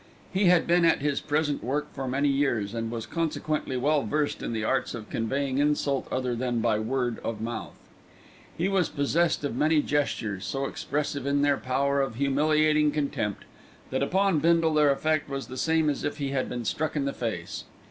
[0.33, 4.41] He had been at his present work for many years, and was consequently well versed
[4.41, 7.75] in the arts of conveying insult other than by word of mouth.
[8.57, 13.45] He was possessed of many gestures so expressive in their power of humiliating contempt,
[13.91, 17.05] that upon Bindle their effect was the same as if he had been struck in
[17.05, 17.65] the face.